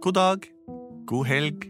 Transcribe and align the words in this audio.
God 0.00 0.14
dag, 0.16 0.46
god 1.04 1.26
helg, 1.28 1.64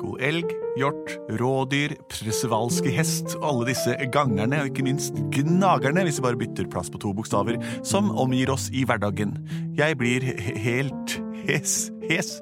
god 0.00 0.22
elg, 0.26 0.50
hjort, 0.74 1.12
rådyr, 1.38 1.92
presvalski 2.10 2.90
hest 2.90 3.36
og 3.36 3.44
alle 3.46 3.68
disse 3.68 3.94
gangerne 4.10 4.58
og 4.64 4.72
ikke 4.72 4.82
minst 4.88 5.20
gnagerne, 5.30 6.02
hvis 6.02 6.18
vi 6.18 6.24
bare 6.24 6.40
bytter 6.40 6.66
plass 6.72 6.90
på 6.90 6.98
to 7.04 7.12
bokstaver, 7.14 7.60
som 7.86 8.10
omgir 8.10 8.50
oss 8.50 8.66
i 8.74 8.82
hverdagen. 8.90 9.36
Jeg 9.78 10.00
blir 10.02 10.26
helt 10.64 11.14
hes. 11.46 11.76
Hes? 12.10 12.40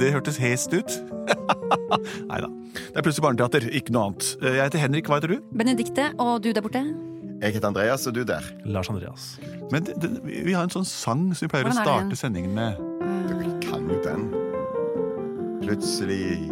Det 0.00 0.08
hørtes 0.16 0.40
hest 0.40 0.72
ut. 0.72 0.96
Nei 2.30 2.40
da. 2.46 2.48
Det 2.48 2.96
er 2.96 3.04
plutselig 3.04 3.28
barneteater, 3.28 3.68
ikke 3.68 3.92
noe 3.92 4.08
annet. 4.08 4.32
Jeg 4.40 4.64
heter 4.70 4.84
Henrik, 4.86 5.12
hva 5.12 5.20
heter 5.20 5.36
du? 5.36 5.38
Benedikte, 5.52 6.10
og 6.16 6.38
du 6.48 6.54
der 6.56 6.64
borte? 6.64 6.86
Jeg 7.44 7.58
heter 7.58 7.74
Andreas, 7.74 8.08
og 8.08 8.16
du 8.16 8.24
der. 8.24 8.52
Lars 8.64 8.88
Andreas. 8.88 9.34
Men 9.68 9.84
det, 9.84 10.00
det, 10.00 10.14
vi 10.24 10.56
har 10.56 10.64
en 10.64 10.72
sånn 10.80 10.88
sang 10.88 11.28
som 11.34 11.44
vi 11.44 11.52
pleier 11.52 11.68
å 11.68 11.76
starte 11.76 12.16
sendingen 12.16 12.56
med. 12.56 12.80
Du 13.28 13.50
kan 13.68 13.84
jo 13.84 14.00
den. 14.00 14.47
Plutselig 15.68 16.50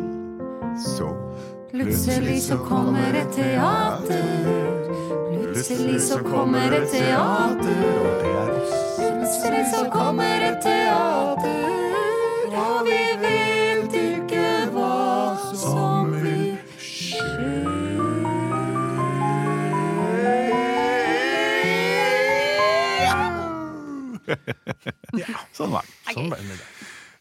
så 0.76 1.32
Plutselig 1.70 2.42
så 2.42 2.56
kommer 2.58 3.14
et 3.14 3.32
teater. 3.32 4.90
Plutselig 5.42 6.00
så 6.02 6.18
kommer 6.18 6.72
et 6.72 6.90
teater. 6.90 7.96
Og 7.96 8.12
det 8.20 8.28
er 8.28 8.50
oss. 8.58 8.74
Plutselig 8.98 9.64
så 9.72 9.90
kommer 9.92 10.44
et 10.50 10.60
teater. 10.60 11.96
Og 12.60 12.84
vi 12.84 13.00
vet 13.24 13.96
ikke 14.02 14.44
hva 14.76 15.32
som 15.64 16.12
vil 16.20 16.60
skje 16.76 17.24
Sånn 25.56 25.72
var 25.72 25.88
det. 25.88 26.12
Sånn 26.12 26.28
var 26.28 26.36
det. 26.36 26.75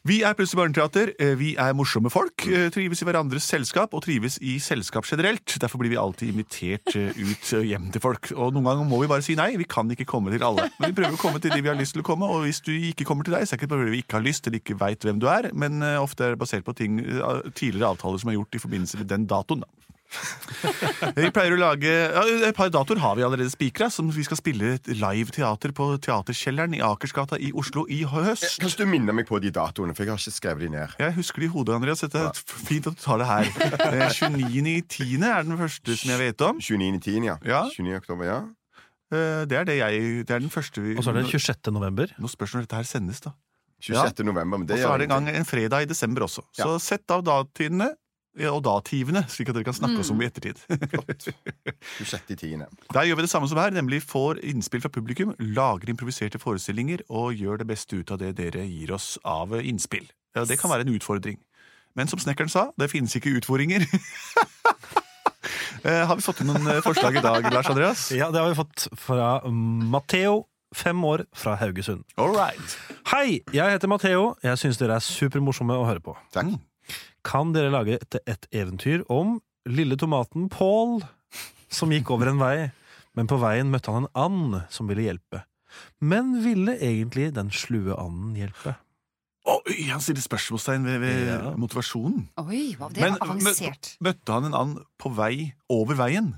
Vi 0.06 0.20
er 0.22 0.36
Plutselig 0.38 0.59
barneteater. 0.59 1.16
Eh, 1.17 1.34
Vi 1.34 1.56
er 1.58 1.73
morsomme 1.73 2.11
folk, 2.14 2.45
eh, 2.45 2.70
trives 2.70 3.02
i 3.02 3.06
hverandres 3.06 3.42
selskap 3.50 3.92
og 3.98 4.03
trives 4.06 4.38
i 4.38 4.59
selskap 4.59 5.03
generelt. 5.03 5.58
Derfor 5.58 5.80
blir 5.81 5.89
vi 5.89 5.98
alltid 5.98 6.30
invitert 6.30 6.95
eh, 6.95 7.09
ut 7.09 7.50
hjem 7.66 7.89
til 7.92 8.02
folk. 8.03 8.30
Og 8.36 8.53
noen 8.53 8.67
ganger 8.70 8.86
må 8.86 9.00
vi 9.02 9.08
bare 9.09 9.26
si 9.26 9.33
nei. 9.33 9.56
Vi 9.58 9.66
kan 9.66 9.89
ikke 9.89 10.06
komme 10.06 10.30
til 10.30 10.45
alle. 10.45 10.70
Men 10.78 10.94
vi 10.94 11.02
prøver 11.02 11.17
å 11.17 11.22
komme 11.23 11.42
til 11.42 11.50
de 11.50 11.61
vi 11.66 11.70
har 11.70 11.80
lyst 11.80 11.98
til 11.98 12.03
å 12.03 12.06
komme, 12.06 12.30
og 12.30 12.45
hvis 12.45 12.61
du 12.61 12.70
ikke 12.72 13.03
kommer 13.03 13.26
til 13.26 13.33
deg, 13.33 13.48
så 13.48 13.56
er 13.56 13.58
det 13.58 13.66
ikke 13.66 13.73
fordi 13.73 13.95
vi 13.95 14.03
ikke 14.03 14.20
har 14.20 14.28
lyst 14.28 14.45
eller 14.45 14.61
ikke 14.61 14.78
veit 14.78 15.02
hvem 15.02 15.17
du 15.20 15.26
er, 15.26 15.50
men 15.58 15.81
ofte 15.81 16.22
er 16.22 16.36
det 16.36 16.39
basert 16.44 16.66
på 16.67 16.76
ting, 16.78 17.02
tidligere 17.58 17.95
avtaler 17.95 18.22
som 18.22 18.30
er 18.30 18.38
gjort 18.38 18.53
i 18.53 18.61
forbindelse 18.61 19.02
med 19.02 19.09
den 19.09 19.26
datoen. 19.26 19.66
da. 19.66 19.95
Vi 21.17 21.30
pleier 21.34 21.56
å 21.56 21.59
lage 21.59 21.89
ja, 21.92 22.22
Et 22.48 22.56
par 22.56 22.70
datoer 22.73 23.00
har 23.03 23.16
vi 23.17 23.23
allerede 23.25 23.52
spikra, 23.52 23.88
som 23.92 24.08
vi 24.14 24.23
skal 24.25 24.38
spille 24.39 24.75
live 24.88 25.34
teater 25.36 25.73
på 25.75 25.88
Teaterkjelleren 26.03 26.75
i 26.78 26.81
Akersgata 26.86 27.39
i 27.42 27.52
Oslo 27.58 27.86
i 27.92 28.02
høst. 28.09 28.59
Kan 28.61 28.72
du 28.80 28.86
minne 28.89 29.16
meg 29.16 29.28
på 29.30 29.39
de 29.44 29.52
datoene, 29.56 29.95
for 29.98 30.06
jeg 30.06 30.14
har 30.14 30.22
ikke 30.22 30.36
skrevet 30.38 30.66
de 30.67 30.70
ned. 30.76 30.95
Jeg 31.02 31.16
husker 31.17 31.44
de 31.44 31.50
i 31.50 31.52
hodet, 31.56 31.76
Andreas. 31.80 32.03
Dette 32.06 32.22
er 32.30 32.44
fint 32.70 32.89
at 32.92 32.98
du 32.98 33.02
tar 33.06 33.22
det 33.23 33.30
her. 33.31 33.50
Eh, 33.95 34.09
29.10. 34.11 35.23
er 35.23 35.44
den 35.45 35.58
første 35.59 35.95
som 36.00 36.11
jeg 36.11 36.20
vet 36.20 36.42
om. 36.45 36.58
29.10., 36.64 37.26
ja. 37.28 37.36
Ja. 37.48 37.61
29. 37.72 37.95
oktober, 38.02 38.27
ja. 38.27 38.37
Eh, 39.14 39.43
Det 39.49 39.58
er, 39.60 39.67
det 39.67 39.76
jeg, 39.77 40.05
det 40.27 40.36
er 40.36 40.42
den 40.43 40.52
første 40.54 40.82
vi 40.83 40.95
Og 40.98 41.04
så 41.05 41.14
er 41.14 41.20
det 41.22 41.27
26. 41.32 41.72
november. 41.76 42.11
Nå 42.20 42.30
spørs 42.32 42.54
det 42.55 42.60
når 42.61 42.66
dette 42.67 42.80
her 42.82 42.89
sendes, 42.89 43.22
da. 43.26 43.33
26. 43.86 44.23
november. 44.26 44.58
Men 44.61 44.72
Og 44.72 44.80
så 44.82 44.89
er 44.93 45.02
det 45.04 45.08
en 45.10 45.14
gang 45.17 45.30
en 45.36 45.45
fredag 45.48 45.86
i 45.86 45.89
desember 45.89 46.26
også. 46.27 46.45
Så 46.55 46.66
Ja. 46.72 46.80
sett 46.82 47.11
av 47.14 47.23
datidene 47.27 47.92
ja, 47.92 47.93
og 48.52 48.62
dativene, 48.66 49.22
slik 49.32 49.50
at 49.52 49.56
dere 49.56 49.64
kan 49.68 49.76
snakke 49.78 50.02
oss 50.04 50.10
om 50.12 50.20
i 50.22 50.28
ettertid. 50.28 50.60
26.10. 50.68 52.66
Der 52.96 53.08
gjør 53.08 53.20
vi 53.20 53.26
det 53.26 53.32
samme 53.32 53.48
som 53.48 53.60
her, 53.62 53.72
nemlig 53.76 54.02
får 54.04 54.42
innspill 54.44 54.84
fra 54.84 54.92
publikum, 54.92 55.32
lager 55.40 55.92
improviserte 55.94 56.42
forestillinger 56.42 57.06
og 57.10 57.34
gjør 57.40 57.62
det 57.64 57.70
beste 57.72 58.02
ut 58.02 58.12
av 58.12 58.20
det 58.22 58.34
dere 58.40 58.66
gir 58.68 58.92
oss 58.96 59.16
av 59.23 59.56
innspill. 59.62 60.08
Ja, 60.36 60.44
det 60.44 60.60
kan 60.60 60.72
være 60.73 60.84
en 60.88 60.96
utfordring. 60.98 61.40
Men 61.96 62.12
som 62.12 62.20
snekkeren 62.20 62.52
sa, 62.52 62.70
det 62.76 62.90
finnes 62.92 63.16
ikke 63.16 63.36
utfordringer. 63.40 63.88
Eh, 65.86 66.02
Har 66.10 66.17
vi 66.17 66.23
fått 66.26 66.40
inn 66.42 66.48
noen 66.50 66.66
eh, 66.72 66.80
forslag 66.82 67.20
i 67.20 67.22
dag, 67.22 67.46
Lars 67.54 67.67
Andreas? 67.70 68.08
Ja, 68.17 68.32
det 68.34 68.40
har 68.42 68.48
vi 68.50 68.56
fått 68.58 68.88
fra 68.98 69.28
Matheo, 69.46 70.48
fem 70.73 71.04
år, 71.06 71.28
fra 71.38 71.54
Haugesund. 71.60 72.02
All 72.17 72.34
right. 72.34 72.73
Hei, 73.12 73.44
jeg 73.54 73.76
heter 73.76 73.92
Matheo. 73.92 74.32
Jeg 74.42 74.58
syns 74.64 74.80
dere 74.82 74.98
er 74.98 75.06
supermorsomme 75.06 75.78
å 75.78 75.86
høre 75.86 76.02
på. 76.02 76.16
Takk. 76.34 76.56
Kan 77.26 77.54
dere 77.56 77.72
lage 77.73 77.98
et, 78.02 78.18
et 78.30 78.48
eventyr 78.54 79.04
om 79.10 79.40
lille 79.66 79.98
tomaten 79.98 80.50
Paul, 80.54 81.02
som 81.73 81.90
gikk 81.92 82.12
over 82.14 82.30
en 82.30 82.40
vei, 82.42 82.72
men 83.18 83.28
på 83.32 83.40
veien 83.42 83.72
møtte 83.73 83.92
han 83.92 84.06
en 84.06 84.10
and 84.16 84.62
som 84.70 84.88
ville 84.92 85.08
hjelpe. 85.08 85.42
Men 86.00 86.36
ville 86.44 86.78
egentlig 86.80 87.32
den 87.36 87.50
slue 87.52 87.96
anden 88.00 88.36
hjelpe? 88.38 88.76
Oi, 89.46 89.76
han 89.92 90.02
stiller 90.02 90.23
spørsmålstegn 90.26 90.86
ved, 90.88 91.00
ved 91.04 91.28
Ja. 91.28 91.52
motivasjonen. 91.58 92.28
Oi, 92.42 92.76
hva, 92.80 92.88
det 92.94 93.02
Men 93.04 93.17
var 93.20 93.28
avansert. 93.28 93.92
møtte 94.02 94.34
han 94.34 94.46
en 94.46 94.56
and 94.58 94.80
på 95.02 95.12
vei 95.14 95.54
over 95.70 95.96
veien? 96.00 96.32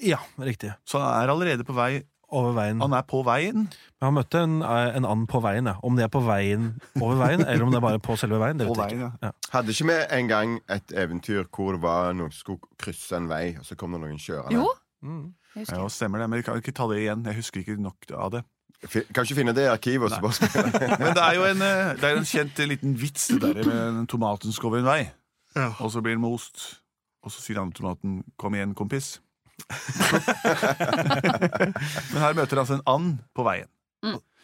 Ja, 0.00 0.18
riktig. 0.40 0.72
Så 0.88 0.98
han 1.00 1.12
er 1.22 1.32
allerede 1.32 1.64
på 1.64 1.74
vei 1.76 2.02
Over 2.30 2.52
veien. 2.54 2.80
Han 2.80 2.92
er 2.94 3.02
på 3.02 3.22
veien. 3.26 3.64
Men 4.00 4.06
han 4.06 4.14
møtte 4.14 4.38
en, 4.44 4.62
en 4.62 5.04
and 5.04 5.26
på 5.28 5.40
veien, 5.42 5.66
ja. 5.66 5.74
Om 5.82 5.96
det 5.96 6.04
er 6.04 6.12
på 6.14 6.20
veien 6.22 6.68
over 7.00 7.16
veien, 7.18 7.40
eller 7.46 7.64
om 7.66 7.70
det 7.72 7.76
er 7.80 7.86
bare 7.88 7.98
på 7.98 8.16
selve 8.16 8.38
veien, 8.38 8.58
det 8.58 8.68
På 8.68 8.74
vet 8.78 8.92
jeg 8.92 8.98
veien, 9.00 9.12
ikke. 9.16 9.26
ja. 9.26 9.50
Hadde 9.52 9.74
ikke 9.74 9.86
vi 9.90 9.96
en 10.20 10.28
gang 10.30 10.54
et 10.70 10.92
eventyr 10.94 11.44
hvor 11.50 11.72
det 11.74 11.82
var 11.82 12.12
noen 12.14 12.30
som 12.30 12.38
skulle 12.44 12.60
krysse 12.78 13.16
en 13.18 13.26
vei, 13.28 13.56
og 13.58 13.64
så 13.66 13.74
kom 13.76 13.92
det 13.92 14.00
noen 14.04 14.18
kjørende? 14.18 14.54
Jo, 14.60 14.68
Mm. 15.02 15.32
jeg. 15.56 15.66
Ja, 15.72 15.88
stemmer 15.88 16.18
det, 16.20 16.28
men 16.30 16.36
vi 16.38 16.42
kan 16.44 16.56
ikke 16.60 16.72
ta 16.76 16.86
det 16.86 16.98
igjen. 17.00 17.24
Jeg 17.24 17.34
husker 17.40 17.60
ikke 17.60 17.76
nok 17.80 17.96
av 18.14 18.30
det. 18.30 18.42
Kanskje 18.80 19.12
Kan 19.12 19.24
ikke 19.24 19.34
finne 19.36 19.52
det 19.56 19.64
i 19.64 19.70
arkivet. 19.72 20.12
Men 21.00 21.14
det 21.16 21.22
er 21.24 21.34
jo 21.36 21.42
en, 21.44 21.62
eh, 21.62 21.94
det 22.00 22.04
er 22.04 22.16
en 22.16 22.24
kjent 22.24 22.58
eh, 22.60 22.68
liten 22.68 22.94
vits 23.00 23.26
det 23.28 23.40
der 23.42 23.64
med 23.66 23.98
en 24.00 24.06
tomaten 24.06 24.52
skal 24.52 24.70
over 24.70 24.78
en 24.78 24.84
vei. 24.88 25.10
Og 25.80 25.90
så 25.92 26.00
blir 26.00 26.14
den 26.16 26.22
most. 26.22 26.80
Og 27.22 27.30
så 27.32 27.42
sier 27.44 27.58
han 27.60 27.72
tomaten 27.72 28.22
'kom 28.38 28.54
igjen, 28.54 28.74
kompis'. 28.74 29.18
Men 32.12 32.22
her 32.24 32.34
møter 32.38 32.60
altså 32.62 32.78
en 32.78 32.84
and 32.90 33.20
på 33.36 33.44
veien. 33.46 33.68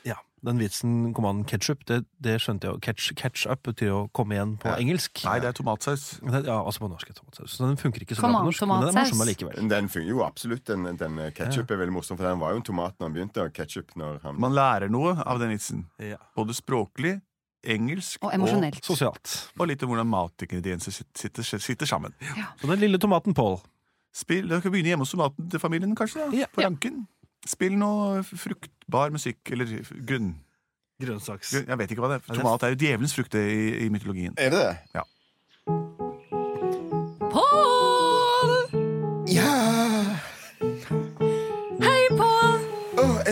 Ja, 0.07 0.15
den 0.47 0.61
vitsen 0.63 1.09
kom 1.17 1.27
an 1.27 1.41
ketchup, 1.49 1.81
det, 1.89 2.03
det 2.23 2.37
skjønte 2.45 2.69
jeg 2.69 2.77
jo. 2.77 2.81
Catch, 2.85 3.09
catch 3.19 3.47
up 3.51 3.65
betyr 3.67 3.91
å 3.91 4.01
komme 4.15 4.37
igjen 4.37 4.53
på 4.63 4.69
Ja. 4.71 4.77
engelsk. 4.79 5.25
Nei, 5.27 5.41
det 5.43 5.49
er 5.51 5.57
tomatsaus. 5.59 6.05
Ja, 6.23 6.61
altså 6.63 6.85
på 6.85 6.91
norsk 6.93 7.11
er 7.11 7.17
tomatsaus. 7.19 7.57
Så 7.57 7.67
den 7.67 7.75
funker 7.81 8.05
ikke 8.05 8.15
så 8.15 8.23
bra 8.23 8.31
på 8.31 8.45
norsk, 8.47 8.63
norsk, 8.63 8.71
men 8.71 8.87
den 8.87 8.95
er 8.95 9.01
morsom 9.03 9.25
allikevel. 9.27 9.69
Den 9.73 9.91
fungerer 9.91 10.15
jo 10.15 10.23
absolutt. 10.27 10.65
Den, 10.71 10.87
den 11.01 11.19
ketsjup 11.35 11.71
er 11.75 11.81
veldig 11.83 11.97
morsom, 11.99 12.19
for 12.21 12.29
den 12.29 12.39
var 12.43 12.55
jo 12.55 12.63
en 12.63 12.67
tomat 12.71 12.95
når 13.01 13.09
han 13.09 13.17
begynte, 13.19 13.49
og 13.49 13.57
ketsjup 13.57 13.97
når 13.99 14.21
han 14.23 14.39
Man 14.47 14.55
lærer 14.55 14.89
noe 14.93 15.17
av 15.27 15.43
den 15.43 15.51
vitsen. 15.57 15.89
Ja. 15.99 16.21
Både 16.39 16.55
språklig, 16.55 17.17
engelsk 17.67 18.23
Og 18.23 18.31
og 18.31 18.47
Sosialt. 18.87 19.51
og 19.59 19.67
litt 19.67 19.83
om 19.83 19.91
hvordan 19.91 20.07
matingredienser 20.07 20.95
sitter, 20.95 21.43
sitter 21.43 21.87
sammen. 21.87 22.15
Så 22.61 22.71
den 22.71 22.79
lille 22.79 22.99
tomaten 23.03 23.35
Paul. 23.35 23.59
Spill, 24.17 24.47
Dere 24.49 24.63
kan 24.65 24.73
begynne 24.73 24.89
hjemme 24.95 25.05
hos 25.05 25.13
tomaten 25.13 25.51
til 25.53 25.61
familien, 25.61 25.93
kanskje? 25.99 26.25
da? 26.25 26.39
Ja. 26.45 26.47
På 26.55 26.65
ranken. 26.65 27.03
Spill 27.47 27.77
noe 27.79 28.23
fruktbar 28.27 29.13
musikk, 29.15 29.43
eller 29.53 29.69
grunn... 30.09 30.33
Grønnsaks. 31.03 31.51
grunn- 31.53 31.69
Jeg 31.69 31.79
vet 31.83 31.91
ikke 31.93 32.01
hva 32.07 32.15
det 32.15 32.23
er. 32.23 32.35
Tomat 32.41 32.65
er 32.65 32.73
jo 32.73 32.81
djevelens 32.81 33.13
frukt 33.15 33.37
det, 33.37 33.45
i, 33.53 33.67
i 33.85 33.91
mytologien. 33.93 34.33
Er 34.41 34.49
det 34.55 34.63
det? 34.65 35.05
Pål! 37.31 37.76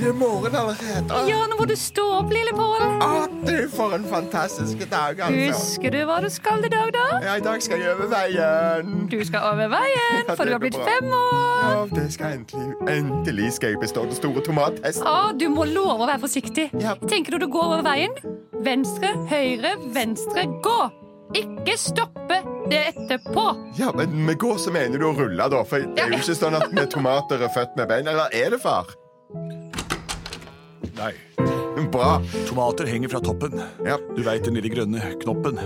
Er 0.05 0.13
det 0.13 0.19
morgen 0.19 0.57
allerede? 0.57 1.19
Ja, 1.29 1.39
nå 1.49 1.57
må 1.57 1.65
du 1.69 1.75
stå 1.79 2.05
opp, 2.19 2.33
lille 2.33 2.53
Pål. 2.57 2.83
Å, 3.05 3.11
du, 3.47 3.55
for 3.73 3.95
en 3.97 4.05
fantastisk 4.09 4.83
dag, 4.91 5.21
altså. 5.25 5.47
Husker 5.55 5.95
du 5.95 6.01
hva 6.09 6.19
du 6.21 6.29
skal 6.33 6.65
i 6.67 6.71
dag, 6.73 6.91
da? 6.95 7.05
Ja, 7.25 7.37
i 7.41 7.45
dag 7.45 7.63
skal 7.65 7.81
jeg 7.81 7.95
over 7.95 8.11
veien. 8.13 9.07
Du 9.11 9.17
skal 9.25 9.47
over 9.55 9.71
veien, 9.73 10.29
for 10.29 10.45
det 10.45 10.51
du 10.51 10.57
har 10.57 10.65
blitt 10.65 10.77
bra. 10.77 10.89
fem 10.91 11.15
år. 11.17 11.63
Ja, 11.65 11.87
det 11.95 12.07
skal 12.13 12.41
endelig 12.41 12.91
Endelig 12.95 13.53
skal 13.57 13.73
jeg 13.73 13.81
bestå 13.81 14.05
den 14.11 14.19
store 14.19 14.45
tomattesten. 14.45 15.09
Å, 15.09 15.33
du 15.41 15.47
må 15.53 15.65
love 15.71 16.05
å 16.05 16.11
være 16.11 16.21
forsiktig. 16.27 16.69
Ja. 16.83 16.99
Tenker 17.09 17.37
du 17.39 17.47
du 17.47 17.49
går 17.55 17.79
over 17.79 17.87
veien? 17.87 18.13
Venstre, 18.65 19.15
høyre, 19.31 19.77
venstre, 19.97 20.45
gå! 20.65 20.81
Ikke 21.35 21.75
stoppe 21.81 22.37
det 22.71 22.83
etterpå. 22.93 23.47
Ja, 23.81 23.89
men 23.97 24.13
med 24.27 24.37
gå 24.39 24.53
så 24.61 24.71
mener 24.75 25.01
du 25.01 25.09
å 25.09 25.15
rulle, 25.17 25.49
da. 25.51 25.63
For 25.67 25.83
det 25.83 26.05
er 26.05 26.13
jo 26.13 26.21
ikke 26.21 26.37
sånn 26.37 26.55
at 26.61 26.69
vi 26.71 26.85
tomater 26.93 27.43
er 27.43 27.51
født 27.57 27.75
med 27.81 27.89
bein. 27.91 28.11
Eller 28.13 28.31
er 28.37 28.53
det, 28.55 28.61
far? 28.63 28.93
Nei. 30.99 31.13
bra. 31.95 32.21
Tomater 32.49 32.87
henger 32.87 33.09
fra 33.09 33.21
toppen. 33.21 33.61
Ja. 33.87 33.99
Du 34.17 34.23
veit 34.27 34.45
den 34.47 34.59
lille 34.59 34.71
grønne 34.73 35.03
knoppen. 35.23 35.61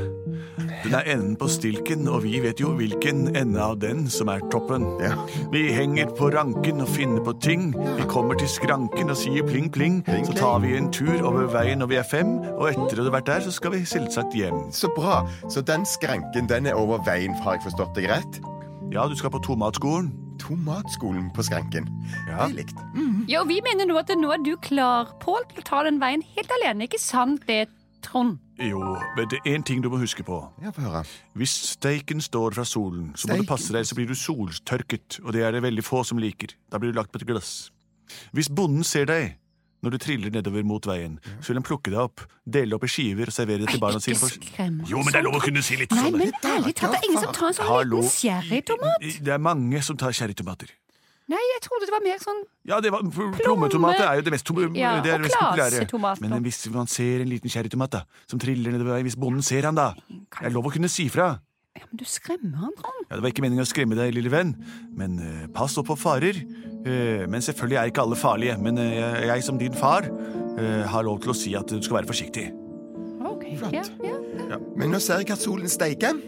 Den 0.85 0.95
er 0.95 1.09
enden 1.11 1.35
på 1.41 1.49
stilken, 1.51 2.07
og 2.09 2.23
vi 2.25 2.39
vet 2.45 2.61
jo 2.61 2.71
hvilken 2.77 3.37
ende 3.37 3.63
av 3.63 3.79
den 3.83 4.07
som 4.13 4.31
er 4.33 4.45
toppen. 4.53 4.85
Ja. 5.03 5.15
Vi 5.53 5.67
henger 5.75 6.13
på 6.19 6.31
ranken 6.35 6.85
og 6.85 6.93
finner 6.93 7.25
på 7.25 7.35
ting. 7.43 7.73
Vi 7.73 8.07
kommer 8.11 8.39
til 8.39 8.51
skranken 8.53 9.11
og 9.13 9.19
sier 9.21 9.47
pling, 9.49 9.71
pling. 9.73 10.03
Pling, 10.07 10.29
Så 10.29 10.37
tar 10.39 10.61
vi 10.65 10.77
en 10.77 10.93
tur 10.93 11.25
over 11.25 11.49
veien 11.53 11.83
når 11.83 11.93
vi 11.93 12.01
er 12.01 12.07
fem, 12.07 12.39
og 12.55 12.69
etter 12.71 13.01
å 13.01 13.09
ha 13.09 13.17
vært 13.19 13.33
der, 13.33 13.45
så 13.49 13.55
skal 13.55 13.75
vi 13.75 13.85
selvsagt 13.89 14.37
hjem. 14.37 14.69
Så 14.73 14.93
bra. 14.97 15.23
Så 15.49 15.65
den 15.65 15.89
skranken 15.89 16.49
den 16.49 16.69
er 16.69 16.79
over 16.79 17.03
veien, 17.07 17.37
har 17.43 17.59
jeg 17.59 17.69
forstått 17.71 17.97
deg 17.99 18.13
rett? 18.13 18.41
Ja, 18.93 19.09
du 19.09 19.17
skal 19.17 19.33
på 19.33 19.43
tomatskolen. 19.45 20.28
Tomatskolen 20.43 21.31
på 21.35 21.45
skranken. 21.47 21.89
Ja. 22.29 22.47
Deilig. 22.47 22.69
Ja, 23.29 23.43
og 23.43 23.49
vi 23.51 23.59
mener 23.65 23.89
nå 23.89 23.99
at 24.01 24.13
nå 24.17 24.31
er 24.35 24.43
du 24.45 24.55
klar, 24.65 25.11
Pål, 25.23 25.47
til 25.51 25.63
å 25.63 25.67
ta 25.67 25.83
den 25.87 26.01
veien 26.03 26.23
helt 26.37 26.53
alene. 26.61 26.87
Ikke 26.89 27.01
sant 27.03 27.47
det, 27.49 27.67
Trond? 28.05 28.39
Jo, 28.63 28.81
men 29.17 29.29
det 29.31 29.39
er 29.39 29.55
én 29.55 29.65
ting 29.67 29.83
du 29.83 29.91
må 29.91 30.01
huske 30.01 30.25
på. 30.27 30.39
Ja, 30.63 30.73
få 30.75 30.87
høre. 30.87 31.05
Hvis 31.39 31.55
steiken 31.75 32.23
står 32.23 32.57
fra 32.57 32.65
solen, 32.67 33.13
så 33.19 33.31
må 33.31 33.41
du 33.43 33.47
passe 33.49 33.75
deg, 33.75 33.87
så 33.87 33.99
blir 33.99 34.09
du 34.11 34.17
soltørket, 34.19 35.21
og 35.25 35.35
det 35.37 35.45
er 35.47 35.55
det 35.55 35.63
veldig 35.67 35.85
få 35.87 36.03
som 36.07 36.19
liker. 36.23 36.55
Da 36.71 36.81
blir 36.83 36.95
du 36.95 36.99
lagt 36.99 37.13
på 37.15 37.21
et 37.23 37.29
glass. 37.29 37.71
Hvis 38.35 38.49
bonden 38.51 38.87
ser 38.87 39.07
deg 39.11 39.37
når 39.85 39.95
du 39.95 39.99
triller 40.03 40.33
nedover 40.35 40.65
mot 40.67 40.87
veien, 40.91 41.19
så 41.39 41.53
vil 41.53 41.61
han 41.61 41.67
plukke 41.69 41.93
deg 41.93 42.01
opp, 42.03 42.25
dele 42.45 42.75
opp 42.79 42.85
i 42.89 42.91
skiver 42.91 43.31
og 43.31 43.37
servere 43.37 43.63
det 43.65 43.71
til 43.75 43.83
barna 43.83 44.01
sine. 44.03 44.19
For... 44.19 44.35
Jo, 44.91 45.05
men 45.05 45.15
det 45.15 45.21
er 45.21 45.27
lov 45.29 45.39
å 45.39 45.45
kunne 45.45 45.63
si 45.63 45.79
litt 45.79 45.95
Nei, 45.95 46.03
sånn. 46.09 46.19
men 46.19 46.35
ærlig 46.43 46.75
talt, 46.79 46.97
det 46.97 47.01
er 47.01 47.09
ingen 47.11 47.23
som 47.23 47.33
tar 47.37 47.49
en 47.53 47.57
sånn 47.61 47.71
Hallo. 47.71 48.03
liten 48.03 48.17
sherrytomat. 48.17 49.09
Det 49.29 49.35
er 49.37 49.43
mange 49.43 49.83
som 49.87 50.01
tar 50.01 50.17
sherrytomater. 50.19 50.75
Nei, 51.29 51.41
jeg 51.53 51.61
trodde 51.67 51.85
det 51.85 51.93
var 51.93 52.01
mer 52.01 52.21
sånn 52.23 52.39
Ja, 52.69 52.79
det 52.81 52.89
var, 52.89 53.03
Plommetomater 53.37 54.07
er 54.07 54.15
jo 54.17 54.23
det 54.25 54.33
mest, 54.33 54.49
Ja, 54.49 54.95
det 55.05 55.11
er 55.13 55.19
og 55.19 55.27
det 55.27 55.27
mest 55.27 55.37
populære. 55.37 55.75
klasetomater. 55.77 56.23
Men 56.25 56.43
hvis 56.47 56.61
man 56.73 56.89
ser 56.89 57.21
en 57.21 57.29
liten 57.29 57.53
sherrytomat 57.53 57.91
da, 57.99 58.01
som 58.27 58.41
triller 58.41 58.73
nedover 58.73 58.97
veien, 58.97 59.05
hvis 59.05 59.19
bonden 59.21 59.45
ser 59.45 59.69
han 59.69 59.77
da, 59.77 59.91
det 60.09 60.49
er 60.49 60.55
lov 60.55 60.71
å 60.71 60.73
kunne 60.73 60.89
si 60.89 61.09
fra. 61.13 61.35
Ja, 61.79 61.87
men 61.89 62.01
du 62.01 62.05
skremmer 62.09 62.59
han, 62.65 62.73
Trond. 62.79 63.05
Ja, 63.09 63.17
Det 63.17 63.23
var 63.25 63.33
ikke 63.33 63.45
meningen 63.47 63.65
å 63.65 63.69
skremme 63.71 63.97
deg, 63.99 64.13
lille 64.17 64.31
venn, 64.33 64.55
men 64.99 65.19
eh, 65.23 65.45
pass 65.55 65.77
opp 65.81 65.89
for 65.93 66.01
farer. 66.01 66.39
Eh, 66.85 67.25
men 67.31 67.43
selvfølgelig 67.45 67.79
er 67.81 67.93
ikke 67.93 68.03
alle 68.05 68.19
farlige, 68.19 68.57
men 68.63 68.79
eh, 68.83 68.97
jeg, 68.99 69.29
jeg 69.31 69.47
som 69.47 69.59
din 69.61 69.75
far 69.79 70.07
eh, 70.09 70.83
har 70.91 71.07
lov 71.07 71.21
til 71.25 71.33
å 71.35 71.37
si 71.39 71.55
at 71.59 71.71
du 71.71 71.79
skal 71.85 72.01
være 72.01 72.11
forsiktig. 72.11 72.49
Ok, 73.29 73.45
Flott. 73.61 73.75
ja, 73.75 73.85
ja. 74.49 74.59
Men 74.79 74.91
nå 74.95 74.99
ser 75.03 75.23
jeg 75.23 75.31
at 75.35 75.43
solen 75.43 75.69
steiker. 75.71 76.19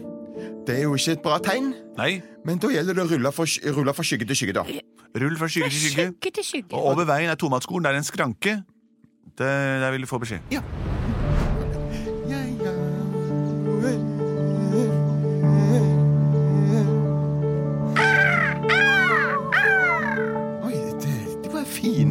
Det 0.65 0.75
er 0.77 0.83
jo 0.85 0.93
ikke 0.95 1.15
et 1.17 1.23
bra 1.25 1.39
tegn. 1.43 1.71
Nei, 1.97 2.21
Men 2.45 2.59
da 2.61 2.69
gjelder 2.71 2.95
det 2.97 3.03
å 3.03 3.09
rulle 3.11 3.31
fra, 3.33 3.45
rulle 3.75 3.93
fra 3.97 4.05
skygge 4.05 4.25
til 4.29 4.37
skygge, 4.39 4.55
da. 4.61 4.63
rull 5.21 5.35
fra 5.37 5.49
skygge 5.51 5.67
Fra 5.67 5.73
til 5.73 5.81
skygge. 5.83 6.05
skygge 6.13 6.31
til 6.37 6.47
skygge. 6.47 6.77
Og 6.77 6.93
over 6.93 7.09
veien 7.09 7.29
er 7.33 7.37
tomatskolen, 7.41 7.85
der 7.85 7.97
er 7.97 8.01
en 8.01 8.07
skranke. 8.07 8.59
Det, 9.37 9.51
der 9.83 9.91
vil 9.95 10.05
du 10.05 10.09
få 10.09 10.19
beskjed. 10.21 10.41
Ja. 10.53 10.61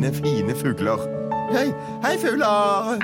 Fine, 0.01 0.13
fine 0.15 0.55
fugler. 0.57 0.99
Hei, 1.53 1.75
hei, 2.03 2.19
fugler! 2.19 2.99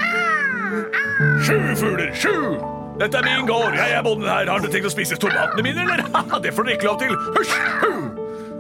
Sju 1.45 1.59
fugler, 1.77 2.15
sju! 2.15 2.57
Dette 3.01 3.19
er 3.19 3.25
min 3.25 3.47
gård, 3.47 3.75
jeg 3.77 3.93
er 3.93 4.03
bonden 4.03 4.29
her. 4.29 4.49
Har 4.49 4.63
du 4.63 4.71
tenkt 4.73 4.89
å 4.89 4.93
spise 4.93 5.19
tomatene 5.21 5.63
mine, 5.67 5.85
eller? 5.85 6.05
Det 6.45 6.55
får 6.57 6.69
dere 6.69 6.79
ikke 6.79 6.89
lov 6.89 7.01
til. 7.03 7.17
Hysj! 7.37 7.57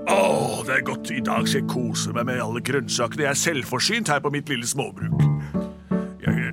Å, 0.07 0.15
oh, 0.15 0.61
det 0.67 0.75
er 0.77 0.83
godt. 0.87 1.11
I 1.11 1.23
dag 1.25 1.49
skal 1.49 1.65
jeg 1.65 1.71
kose 1.73 2.13
meg 2.15 2.29
med 2.29 2.39
alle 2.39 2.61
grønnsakene. 2.63 3.25
Jeg 3.25 3.33
er 3.33 3.41
selvforsynt 3.41 4.13
her 4.13 4.21
på 4.23 4.31
mitt 4.31 4.53
lille 4.53 4.69
småbruk. 4.69 5.25
Jeg, 6.23 6.53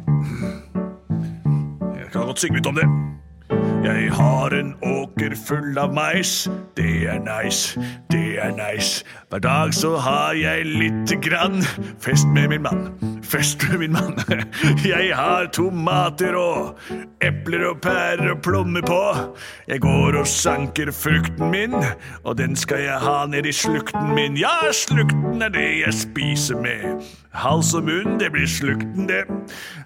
jeg 1.99 2.07
kan 2.15 2.31
godt 2.31 2.41
synge 2.41 2.57
litt 2.57 2.71
om 2.71 2.79
det. 2.79 2.87
Jeg 3.83 4.11
har 4.15 4.53
en 4.55 4.69
åker 4.79 5.33
full 5.35 5.77
av 5.77 5.91
mais. 5.91 6.45
Det 6.77 7.03
er 7.11 7.19
nice, 7.19 7.81
det 8.11 8.37
er 8.39 8.53
nice. 8.55 9.03
Hver 9.29 9.41
dag 9.43 9.73
så 9.75 9.97
har 9.99 10.37
jeg 10.39 10.63
lite 10.65 11.17
grann 11.19 11.59
fest 11.99 12.27
med 12.31 12.47
min 12.53 12.63
mann. 12.63 12.85
Fest 13.23 13.59
med 13.69 13.81
min 13.81 13.91
mann. 13.91 14.15
Jeg 14.93 15.11
har 15.15 15.49
tomater 15.51 16.35
og 16.39 16.79
epler 17.21 17.65
og 17.73 17.81
pærer 17.81 18.31
og 18.31 18.41
plommer 18.45 18.87
på. 18.87 19.01
Jeg 19.67 19.83
går 19.83 20.15
og 20.21 20.27
sanker 20.27 20.91
frukten 20.91 21.51
min, 21.51 21.75
og 22.23 22.37
den 22.37 22.55
skal 22.55 22.85
jeg 22.85 22.99
ha 23.03 23.25
ned 23.27 23.45
i 23.45 23.51
slukten 23.51 24.15
min. 24.15 24.37
Ja, 24.39 24.71
slukten 24.71 25.41
er 25.41 25.51
det 25.51 25.67
jeg 25.81 25.93
spiser 25.93 26.61
med. 26.61 27.03
Hals 27.35 27.73
og 27.73 27.83
munn, 27.89 28.19
det 28.19 28.31
blir 28.31 28.47
slukten, 28.47 29.07
det. 29.11 29.25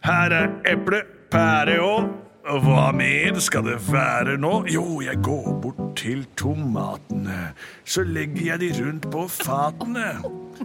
Her 0.05 0.33
er 0.43 0.49
eple, 0.69 1.01
pære 1.31 1.81
og 1.81 2.26
Hva 2.47 2.93
mer 2.95 3.35
skal 3.43 3.65
det 3.67 3.75
være 3.91 4.37
nå? 4.39 4.51
Jo, 4.71 5.01
jeg 5.03 5.19
går 5.23 5.47
bort 5.61 5.81
til 5.99 6.21
tomatene. 6.39 7.49
Så 7.83 8.05
legger 8.07 8.53
jeg 8.53 8.61
de 8.61 8.69
rundt 8.77 9.07
på 9.11 9.25
fatene. 9.27 10.05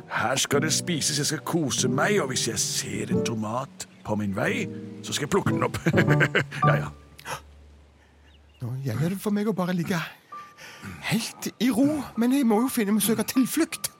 Her 0.06 0.38
skal 0.38 0.62
det 0.62 0.70
spises, 0.72 1.18
jeg 1.18 1.26
skal 1.26 1.42
kose 1.42 1.90
meg, 1.90 2.20
og 2.22 2.30
hvis 2.30 2.46
jeg 2.48 2.62
ser 2.62 3.10
en 3.10 3.24
tomat 3.26 3.88
på 4.06 4.14
min 4.20 4.36
vei, 4.36 4.68
så 5.02 5.10
skal 5.10 5.26
jeg 5.26 5.32
plukke 5.34 5.50
den 5.56 5.66
opp. 5.66 5.80
ja, 6.68 6.76
ja. 6.84 6.92
Nå 8.62 8.76
gjelder 8.86 9.16
det 9.16 9.18
for 9.18 9.34
meg 9.34 9.50
å 9.50 9.56
bare 9.56 9.74
ligge 9.74 9.98
helt 11.10 11.50
i 11.58 11.70
ro, 11.74 11.88
men 12.14 12.34
jeg 12.38 12.46
må 12.46 12.60
jo 12.62 12.70
finne 12.70 12.94
meg 12.94 13.02
søke 13.02 13.26
tilflukt. 13.26 13.90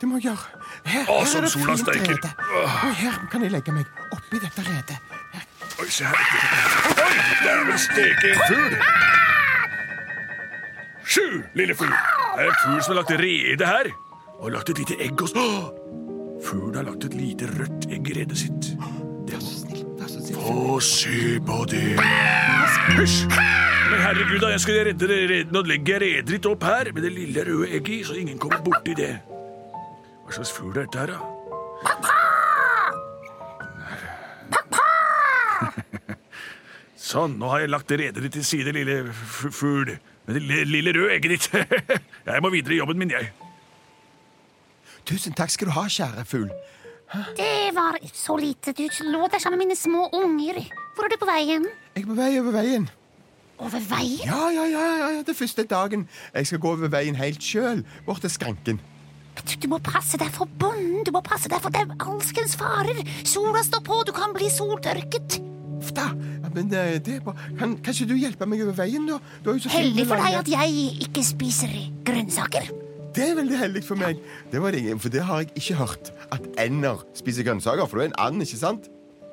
Det 0.00 0.10
må 0.10 0.18
jeg 0.18 0.32
gjøre. 0.32 0.66
Her, 0.90 1.06
Å, 1.06 1.22
her 1.22 1.38
er 1.38 1.46
det 1.46 1.54
fint 1.54 1.94
rede. 1.94 2.34
Og 2.64 2.92
her 2.98 3.22
kan 3.30 3.46
jeg 3.46 3.54
legge 3.54 3.74
meg 3.74 3.86
oppi 4.14 4.42
dette 4.42 4.66
redet. 4.66 4.98
Oi, 5.78 5.90
se 5.94 6.04
her. 6.04 6.22
Oi, 6.90 7.16
det 7.42 7.50
er 7.52 7.60
vel 7.68 7.76
steke 7.78 8.32
en 8.32 8.40
fugl. 8.48 8.72
Sju, 11.06 11.26
lille 11.54 11.76
fugl. 11.78 11.92
Det 11.92 12.42
er 12.42 12.50
en 12.50 12.58
fugl 12.64 12.80
som 12.82 12.94
har 12.94 12.98
lagt 12.98 13.12
rede 13.20 13.68
her. 13.68 13.90
Og 14.38 14.50
lagt 14.54 14.72
et 14.74 14.82
lite 14.82 14.96
egg 15.02 15.22
hos! 15.22 15.36
Fuglen 16.48 16.74
har 16.80 16.88
lagt 16.88 17.06
et 17.06 17.14
lite 17.14 17.46
rødt 17.54 17.88
egg 17.94 18.10
i 18.10 18.18
redet 18.18 18.38
sitt. 18.42 18.72
Vær 19.30 19.38
så 19.38 19.54
snilt. 19.60 19.86
Det 19.98 20.04
er 20.08 20.12
så 20.16 20.26
snill. 20.26 20.42
Få 20.42 20.80
se 20.82 21.38
på 21.46 21.62
det. 21.70 21.86
Hysj! 22.98 23.24
Men 23.88 24.02
herregud, 24.02 24.38
da, 24.42 24.52
jeg 24.56 24.66
skulle 24.66 24.84
redde 24.90 25.08
det 25.08 25.22
redet. 25.30 25.54
Nå 25.54 25.62
legger 25.62 26.02
jeg 26.02 26.18
redet 26.18 26.34
ditt 26.34 26.50
opp 26.50 26.66
her 26.66 26.90
med 26.90 27.06
det 27.06 27.14
lille 27.14 27.46
røde 27.46 27.70
egget 27.70 27.94
i, 28.00 28.04
så 28.10 28.18
ingen 28.18 28.38
kommer 28.42 28.62
borti 28.66 28.98
det. 28.98 29.14
Hva 30.26 30.40
slags 30.40 30.52
fugl 30.58 30.74
er 30.74 30.88
dette 30.88 31.06
her, 31.06 31.14
da? 31.14 32.17
Sånn, 37.08 37.36
nå 37.38 37.50
har 37.52 37.62
jeg 37.62 37.70
lagt 37.70 37.92
redet 37.94 38.24
ditt 38.24 38.34
til 38.34 38.46
side, 38.46 38.72
lille 38.74 39.00
fugl. 39.12 39.94
Med 40.26 40.36
det 40.36 40.42
lille, 40.44 40.64
lille 40.68 40.94
røde 40.96 41.14
egget 41.14 41.36
ditt. 41.36 41.46
jeg 42.28 42.42
må 42.44 42.50
videre 42.52 42.74
i 42.76 42.80
jobben 42.80 42.98
min, 43.00 43.14
jeg. 43.14 43.30
Tusen 45.08 45.32
takk 45.32 45.54
skal 45.54 45.70
du 45.70 45.76
ha, 45.78 45.86
kjære 45.88 46.26
fugl. 46.28 46.50
Det 47.38 47.70
var 47.72 47.96
så 48.12 48.36
lite. 48.36 48.74
Du 48.76 48.84
lå 49.08 49.28
der 49.32 49.40
sammen 49.40 49.58
med 49.58 49.66
mine 49.66 49.76
små 49.76 50.08
unger. 50.12 50.60
Hvor 50.94 51.04
er 51.04 51.14
du 51.14 51.16
på 51.16 51.30
veien? 51.30 51.64
Jeg 51.94 52.02
er 52.02 52.10
på 52.10 52.18
vei 52.18 52.32
over 52.40 52.52
veien. 52.52 52.88
Over 53.58 53.80
veien? 53.80 54.26
Ja, 54.26 54.50
ja, 54.52 54.66
ja, 54.68 54.84
ja, 54.98 55.08
ja, 55.16 55.22
det 55.26 55.36
første 55.36 55.64
dagen. 55.64 56.08
Jeg 56.34 56.46
skal 56.46 56.58
gå 56.58 56.74
over 56.76 56.92
veien 56.92 57.16
helt 57.16 57.42
sjøl, 57.42 57.86
bort 58.06 58.20
til 58.20 58.30
skranken. 58.30 58.80
Du, 59.38 59.54
du 59.62 59.68
må 59.72 59.78
passe 59.78 60.18
deg 60.20 60.30
for 60.34 60.50
bonden. 60.60 61.06
Du 61.06 61.14
må 61.14 61.22
passe 61.24 61.48
deg 61.48 61.62
for 61.62 61.72
det 61.72 61.86
alskens 61.98 62.58
farer. 62.58 63.00
Sola 63.24 63.64
står 63.64 63.86
på, 63.86 64.02
du 64.06 64.12
kan 64.12 64.36
bli 64.36 64.50
soltørket. 64.52 65.40
Ja, 65.96 66.48
men 66.54 66.68
det, 66.70 66.82
det 67.06 67.14
er 67.16 67.20
bare... 67.24 67.36
kan, 67.58 67.76
Kanskje 67.84 68.06
du 68.10 68.14
hjelper 68.18 68.46
meg 68.50 68.60
over 68.64 68.76
veien, 68.78 69.06
da? 69.08 69.18
Du 69.44 69.50
har 69.50 69.56
jo 69.58 69.64
så 69.64 69.72
Heldig 69.72 70.04
for 70.10 70.16
deg 70.20 70.36
at 70.40 70.48
jeg 70.52 70.92
ikke 71.08 71.24
spiser 71.24 71.72
grønnsaker. 72.04 72.68
Det 73.16 73.24
er 73.30 73.34
veldig 73.38 73.56
heldig 73.58 73.82
for 73.84 73.96
meg. 73.98 74.18
Det 74.52 74.60
var 74.62 74.70
det, 74.76 74.80
ingen- 74.84 75.00
for 75.02 75.08
det 75.10 75.22
har 75.26 75.40
jeg 75.42 75.50
ikke 75.56 75.74
hørt. 75.80 76.12
At 76.30 76.44
ender 76.60 77.00
spiser 77.18 77.42
grønnsaker. 77.48 77.86
For 77.88 77.98
du 77.98 78.04
er 78.04 78.10
en 78.12 78.18
and, 78.18 78.42
ikke 78.44 78.60
sant? 78.60 78.88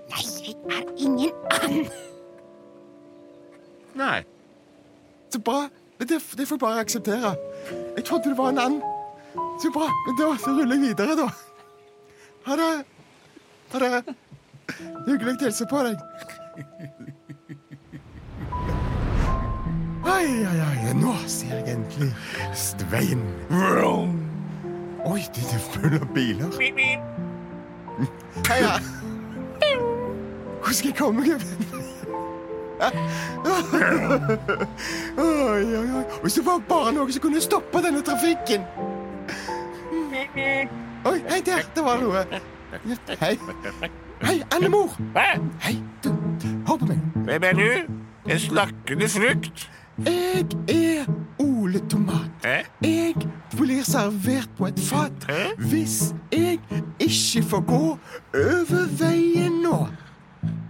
Nei, 0.10 0.24
jeg 0.46 0.56
er 0.72 0.84
ingen 0.98 1.32
and. 1.62 1.92
Nei. 3.96 4.24
Så 5.32 5.40
bra. 5.40 5.68
Men 6.00 6.08
det, 6.10 6.20
det 6.38 6.48
får 6.48 6.56
jeg 6.58 6.60
bare 6.66 6.80
akseptere. 6.84 7.36
Jeg 7.98 8.06
trodde 8.08 8.30
det 8.32 8.38
var 8.38 8.50
en 8.54 8.60
and. 8.60 8.82
Så 9.62 9.72
bra. 9.76 9.88
Men 10.08 10.18
da 10.20 10.32
så 10.42 10.52
ruller 10.56 10.76
jeg 10.76 10.84
videre, 10.90 11.16
da. 11.20 11.30
Ha 12.48 12.58
det. 12.60 12.72
Ha 13.74 13.80
det. 13.84 14.16
Hyggelig 15.06 15.36
å 15.36 15.40
hilse 15.46 15.68
på 15.70 15.84
deg. 15.86 16.02
Oi, 20.06 20.28
ai, 20.46 20.60
ai, 20.60 20.94
Nå 20.96 21.14
ser 21.28 21.56
jeg 21.56 21.76
endelig 21.76 22.14
Vroom. 23.50 24.14
Oi, 25.06 25.22
det 25.36 25.44
er 25.54 25.60
full 25.60 25.98
av 26.00 26.08
biler. 26.16 26.52
Heia. 28.48 28.80
Hvor 30.64 30.74
skal 30.74 30.88
jeg 30.90 30.98
komme 30.98 31.22
meg? 31.22 31.30
Oi, 35.18 35.64
oi, 35.76 35.88
oi. 35.98 36.04
Hvis 36.22 36.34
det 36.40 36.46
var 36.46 36.64
bare 36.70 36.94
noe 36.96 37.12
som 37.12 37.22
kunne 37.28 37.42
stoppe 37.44 37.84
denne 37.84 38.02
trafikken. 38.06 38.62
Oi, 41.06 41.20
hei 41.30 41.42
der, 41.46 41.68
det 41.76 41.84
var 41.84 42.02
noe. 42.02 42.26
Hei. 43.20 43.36
Hei, 44.22 44.44
Annemor! 44.56 44.90
Hei, 45.62 45.84
du, 46.04 46.10
på 46.82 46.86
meg. 46.90 47.00
Hvem 47.28 47.44
er 47.50 47.58
du? 47.60 47.94
En 48.30 48.40
snakkende 48.40 49.10
frukt? 49.10 49.70
Jeg 50.06 50.46
er 50.68 51.06
Ole 51.40 51.80
Tomat. 51.90 52.32
Hæ? 52.44 52.56
Jeg 52.84 53.14
blir 53.58 53.84
servert 53.88 54.50
på 54.58 54.66
et 54.68 54.80
fat 54.80 55.28
Hæ? 55.30 55.44
hvis 55.70 56.14
jeg 56.32 56.60
ikke 57.00 57.44
får 57.50 57.62
gå 57.70 57.84
over 58.34 58.88
veien 59.00 59.62
nå. 59.64 59.86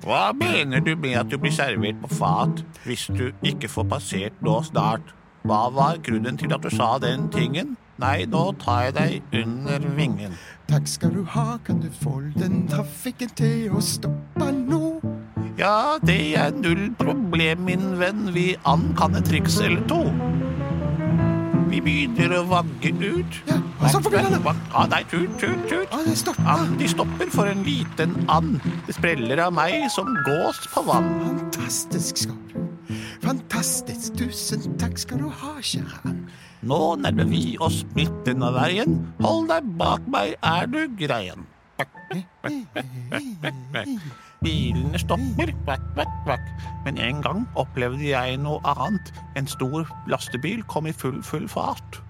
Hva 0.05 0.31
mener 0.37 0.79
du 0.85 0.93
med 0.95 1.17
at 1.17 1.31
du 1.31 1.37
blir 1.41 1.51
servert 1.51 1.97
på 2.03 2.11
fat 2.13 2.61
hvis 2.85 3.07
du 3.17 3.31
ikke 3.43 3.67
får 3.67 3.87
passert 3.89 4.41
nå 4.45 4.59
snart? 4.63 5.15
Hva 5.45 5.63
var 5.73 5.97
grunnen 6.05 6.37
til 6.37 6.53
at 6.53 6.61
du 6.63 6.69
sa 6.69 6.95
den 7.01 7.29
tingen? 7.33 7.75
Nei, 7.97 8.25
nå 8.29 8.51
tar 8.59 8.81
jeg 8.89 8.93
deg 8.95 9.41
under 9.45 9.79
vingen. 9.95 10.33
Takk 10.69 10.87
skal 10.89 11.13
du 11.15 11.23
ha, 11.31 11.57
kan 11.65 11.79
du 11.81 11.87
få 12.01 12.19
den 12.35 12.65
trafikken 12.67 13.29
til 13.37 13.71
å 13.73 13.81
stoppe 13.81 14.51
nå? 14.51 14.84
Ja, 15.55 15.95
det 16.03 16.35
er 16.35 16.51
null 16.51 16.89
problem, 16.99 17.61
min 17.69 17.93
venn. 17.99 18.27
Vi 18.35 18.49
an 18.67 18.89
kan 18.99 19.15
et 19.15 19.27
triks 19.29 19.55
eller 19.63 19.83
to. 19.87 20.01
Vi 21.71 21.79
begynner 21.83 22.33
å 22.41 22.41
vagge 22.49 22.91
ut. 22.99 23.37
Ja, 23.47 23.61
så 23.91 24.01
får 24.03 24.17
vi 24.17 24.23
Ja, 24.25 24.83
nei, 24.91 25.01
tut, 25.11 25.31
tut, 25.39 25.63
tut. 25.69 25.87
Ja, 25.91 26.01
det 26.03 26.17
stopper. 26.19 26.49
And, 26.51 26.75
de 26.79 26.89
stopper 26.91 27.31
for 27.31 27.47
en 27.47 27.63
liten 27.63 28.17
and. 28.27 28.59
Det 28.87 28.97
spreller 28.97 29.45
av 29.45 29.55
meg 29.55 29.87
som 29.95 30.11
gås 30.27 30.59
på 30.73 30.83
vann. 30.89 31.07
Fantastisk 31.23 32.25
skap. 32.25 32.55
Fantastisk. 33.23 34.19
Tusen 34.19 34.75
takk 34.81 34.99
skal 34.99 35.23
du 35.23 35.29
ha, 35.31 35.55
kjære 35.63 36.03
and. 36.03 36.27
Nå 36.65 36.81
nærmer 36.99 37.31
vi 37.31 37.55
oss 37.63 37.83
midten 37.95 38.43
av 38.43 38.59
veien. 38.59 38.99
Hold 39.23 39.51
deg 39.53 39.71
bak 39.79 40.03
meg, 40.11 40.35
er 40.43 40.67
du 40.67 40.83
greien. 40.99 41.47
Bilene 44.43 44.99
stopper, 44.99 45.51
kvakk, 45.63 45.85
kvakk, 45.93 46.15
kvakk. 46.25 46.49
Men 46.85 46.97
en 46.97 47.21
gang 47.23 47.45
opplevde 47.55 48.09
jeg 48.09 48.37
noe 48.43 48.59
annet. 48.75 49.13
En 49.39 49.47
stor 49.47 49.87
lastebil 50.11 50.63
kom 50.71 50.85
i 50.89 50.93
full, 50.93 51.23
full 51.23 51.47
fart. 51.49 52.01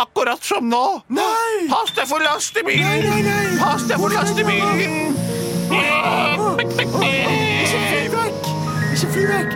Akkurat 0.00 0.40
som 0.44 0.64
nå! 0.64 1.02
Nei! 1.12 1.68
Pass 1.68 1.92
deg 1.92 2.08
for 2.08 2.24
lastebilen! 2.24 2.86
Nei, 2.86 3.00
nei, 3.04 3.22
nei! 3.26 3.58
Pass 3.60 3.84
deg 3.88 4.00
for 4.00 4.08
lastebilen! 4.14 5.16
Ikke 6.64 6.86
fly 7.84 8.06
vekk! 8.14 8.48
Ikke 8.94 9.08
fly 9.12 9.24
vekk! 9.28 9.52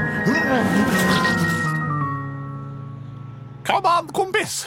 Kom 3.64 3.88
an, 3.88 4.12
kompis! 4.12 4.66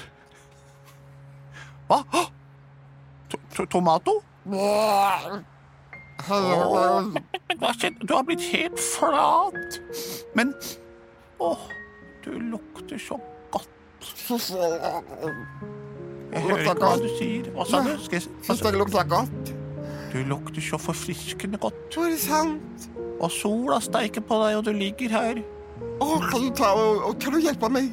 Hva? 1.87 2.01
Tomato? 3.69 4.17
Hva 6.27 7.71
skjedde? 7.77 8.05
Du 8.07 8.13
har 8.15 8.23
blitt 8.27 8.41
helt 8.51 8.79
flat. 8.81 9.79
Men 10.35 10.53
Åh, 11.39 11.57
du 12.25 12.31
lukter 12.51 12.97
så 13.01 13.19
godt. 13.53 13.69
Jeg 16.33 16.41
hører 16.43 16.63
ikke 16.63 16.73
hva 16.81 16.95
du 17.01 17.07
sier. 17.19 17.51
Hva 17.55 17.65
sa 17.69 17.83
du? 17.85 17.93
Skal 18.03 18.17
jeg, 18.19 18.31
hva 18.47 18.55
sa- 18.57 18.63
dere 18.65 18.81
lukter 18.81 19.07
godt? 19.13 19.53
du 20.07 20.21
lukter 20.23 20.61
så 20.63 20.77
forfriskende 20.79 21.57
godt. 21.61 21.95
Var 21.97 22.09
det 22.09 22.19
sant? 22.23 22.85
Og 23.19 23.29
sola 23.31 23.77
steiker 23.83 24.21
på 24.25 24.37
deg, 24.45 24.55
og 24.57 24.63
du 24.65 24.71
ligger 24.73 25.09
her. 25.13 25.41
Å, 26.01 26.07
kan 26.31 26.41
du 26.41 26.49
ta 26.55 26.71
og, 26.73 27.01
og 27.09 27.19
kan 27.21 27.33
du 27.35 27.39
hjelpe 27.43 27.69
meg? 27.69 27.89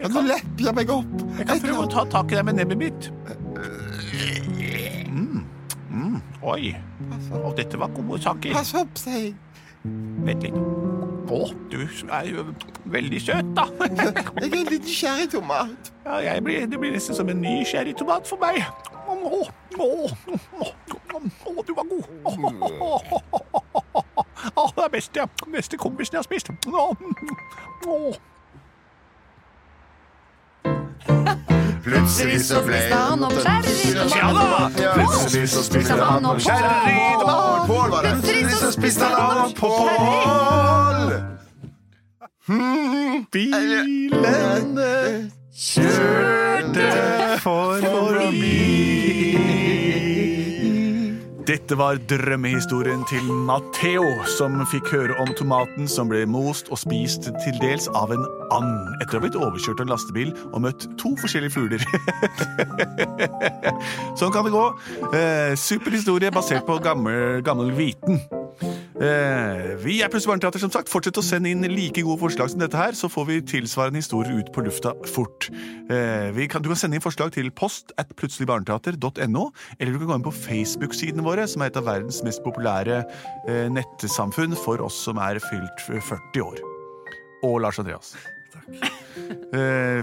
Kan 0.00 0.12
du 0.14 0.20
leppe 0.28 0.72
meg 0.76 0.90
opp? 0.92 1.14
Jeg 1.38 1.46
kan 1.48 1.60
prøve 1.64 1.84
å 1.84 1.90
ta 1.90 2.04
tak 2.12 2.32
i 2.32 2.36
deg 2.38 2.44
med 2.48 2.58
nebbet 2.60 2.78
mitt. 2.80 3.10
Mm. 6.46 6.52
Mm. 6.52 7.32
Oi. 7.32 7.42
Og 7.42 7.56
dette 7.56 7.78
var 7.78 7.88
gode 7.94 8.22
saker. 8.22 8.52
Pass 8.54 8.74
opp, 8.74 8.98
sier 8.98 9.18
jeg. 9.18 9.34
Vent 10.26 10.42
litt. 10.42 10.54
Å, 11.26 11.38
du 11.70 11.80
er 11.82 12.28
jo 12.30 12.44
veldig 12.90 13.20
søt, 13.22 13.48
da. 13.56 13.64
Jeg 13.82 14.06
er 14.06 14.44
en 14.44 14.70
liten 14.70 14.90
sherrytomat. 14.90 15.90
Ja, 16.04 16.20
jeg 16.22 16.44
blir, 16.46 16.66
det 16.70 16.78
blir 16.78 16.94
nesten 16.94 17.18
som 17.18 17.28
en 17.30 17.40
ny 17.42 17.64
sherrytomat 17.66 18.30
for 18.30 18.38
meg. 18.42 18.62
Å, 19.06 19.14
å, 19.14 19.42
å, 19.82 19.88
å, 21.50 21.64
du 21.66 21.74
var 21.74 21.90
god. 21.90 22.04
Å, 24.54 24.70
det 24.76 24.84
er 24.84 24.90
beste, 24.94 25.26
beste 25.50 25.76
kompisen 25.82 26.14
jeg 26.14 26.22
har 26.22 26.28
spist. 26.30 26.50
Å, 26.70 26.94
å. 27.90 28.14
Plutselig 31.86 32.40
så 32.42 32.62
ble 32.66 32.78
han 32.90 33.22
om 33.22 33.32
Ja 34.10 34.32
da! 34.34 34.70
Plutselig 34.94 35.48
så 35.48 35.62
spiste 35.62 35.94
han 35.94 36.24
om 36.26 36.38
det. 36.38 36.44
Plutselig 38.02 38.50
så 38.50 38.72
spiste 38.74 39.04
han 39.04 39.38
om 39.44 39.52
Pål. 39.54 41.12
Bilene 43.32 44.90
kjørte 45.54 46.90
forbi. 47.44 49.35
Dette 51.46 51.76
var 51.78 52.00
drømmehistorien 52.10 53.04
til 53.06 53.26
Matheo, 53.46 54.02
som 54.34 54.56
fikk 54.66 54.88
høre 54.90 55.14
om 55.22 55.28
tomaten 55.38 55.86
som 55.86 56.08
ble 56.10 56.24
most 56.26 56.72
og 56.74 56.80
spist 56.82 57.28
til 57.44 57.60
dels 57.62 57.86
av 57.94 58.10
en 58.10 58.24
and 58.56 59.04
etter 59.04 59.14
å 59.14 59.20
ha 59.20 59.22
blitt 59.22 59.38
overkjørt 59.38 59.78
av 59.78 59.86
en 59.86 59.92
lastebil 59.92 60.32
og 60.48 60.64
møtt 60.64 60.88
to 60.98 61.12
forskjellige 61.20 61.54
fugler. 61.54 61.86
sånn 64.18 64.34
kan 64.34 64.48
det 64.48 64.56
gå. 64.56 64.64
Eh, 65.12 65.54
super 65.54 65.94
historie 65.94 66.34
basert 66.34 66.66
på 66.66 66.80
gammel, 66.82 67.38
gammel 67.46 67.70
viten. 67.78 68.18
Eh, 68.96 69.74
vi 69.82 69.98
er 70.00 70.08
Plutselig 70.08 70.30
barneteater, 70.30 70.62
som 70.62 70.70
sagt. 70.72 70.88
Fortsett 70.88 71.18
å 71.20 71.24
sende 71.24 71.50
inn 71.52 71.66
like 71.68 72.00
gode 72.00 72.20
forslag 72.22 72.48
som 72.48 72.62
dette 72.62 72.78
her, 72.80 72.96
så 72.96 73.10
får 73.12 73.26
vi 73.28 73.36
tilsvarende 73.52 74.00
historier 74.00 74.38
ut 74.40 74.48
på 74.54 74.64
lufta 74.64 74.94
fort. 75.12 75.50
Eh, 75.92 76.30
vi 76.36 76.46
kan, 76.48 76.64
du 76.64 76.70
kan 76.72 76.80
sende 76.80 76.96
inn 76.96 77.04
forslag 77.04 77.34
til 77.36 77.50
post 77.52 77.92
at 78.00 78.14
plutseligbarneteater.no, 78.16 79.44
eller 79.76 79.92
du 79.92 80.00
kan 80.00 80.08
gå 80.08 80.16
inn 80.16 80.24
på 80.24 80.34
Facebook-sidene 80.38 81.26
våre, 81.26 81.44
som 81.50 81.64
er 81.64 81.72
et 81.72 81.78
av 81.80 81.84
verdens 81.90 82.22
mest 82.24 82.40
populære 82.46 83.02
eh, 83.50 83.68
nettsamfunn 83.72 84.56
for 84.64 84.80
oss 84.84 85.02
som 85.04 85.20
er 85.20 85.42
fylt 85.44 85.86
40 85.92 86.46
år. 86.46 86.64
Og 87.44 87.60
Lars 87.66 87.82
Andreas. 87.82 88.14
Takk. 88.54 88.92
Eh, 89.56 90.02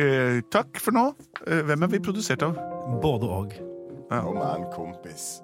eh, 0.00 0.38
takk 0.48 0.78
for 0.80 0.96
nå. 0.96 1.02
Eh, 1.44 1.60
hvem 1.68 1.84
er 1.84 1.90
vi 1.92 2.00
produsert 2.00 2.46
av? 2.46 2.56
Både 3.02 3.28
og. 3.28 3.52
med 4.08 4.48
en 4.48 4.64
kompis. 4.72 5.36